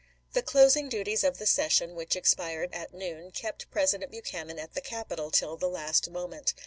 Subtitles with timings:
[0.33, 2.79] The closing duties of the session, which expired Mar.
[2.81, 2.85] i, lsei.
[2.85, 6.55] at noon, kept President Buchanan at the Capitol till the last moment.